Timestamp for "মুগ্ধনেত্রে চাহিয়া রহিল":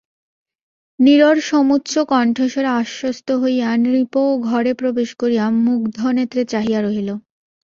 5.65-7.09